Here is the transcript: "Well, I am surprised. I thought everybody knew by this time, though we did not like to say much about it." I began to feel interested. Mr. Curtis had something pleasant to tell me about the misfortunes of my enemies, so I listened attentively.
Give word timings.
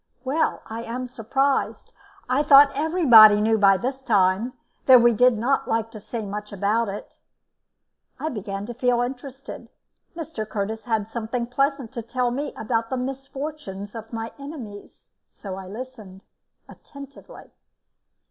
"Well, 0.23 0.63
I 0.65 0.81
am 0.81 1.05
surprised. 1.05 1.93
I 2.27 2.41
thought 2.41 2.71
everybody 2.73 3.39
knew 3.39 3.59
by 3.59 3.77
this 3.77 4.01
time, 4.01 4.53
though 4.87 4.97
we 4.97 5.13
did 5.13 5.37
not 5.37 5.67
like 5.67 5.91
to 5.91 5.99
say 5.99 6.25
much 6.25 6.51
about 6.51 6.89
it." 6.89 7.19
I 8.19 8.29
began 8.29 8.65
to 8.65 8.73
feel 8.73 9.01
interested. 9.01 9.69
Mr. 10.15 10.49
Curtis 10.49 10.85
had 10.85 11.07
something 11.07 11.45
pleasant 11.45 11.91
to 11.91 12.01
tell 12.01 12.31
me 12.31 12.51
about 12.57 12.89
the 12.89 12.97
misfortunes 12.97 13.93
of 13.93 14.11
my 14.11 14.31
enemies, 14.39 15.09
so 15.29 15.53
I 15.53 15.67
listened 15.67 16.21
attentively. 16.67 17.51